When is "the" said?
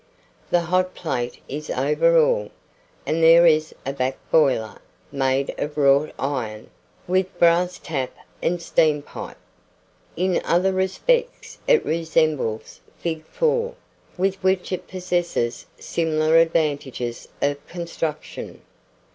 0.49-0.61